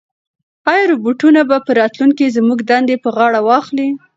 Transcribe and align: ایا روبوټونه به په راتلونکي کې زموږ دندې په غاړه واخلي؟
ایا 0.71 0.83
روبوټونه 0.91 1.41
به 1.49 1.57
په 1.65 1.71
راتلونکي 1.79 2.25
کې 2.29 2.33
زموږ 2.37 2.59
دندې 2.69 2.95
په 3.03 3.09
غاړه 3.15 3.39
واخلي؟ 3.47 3.89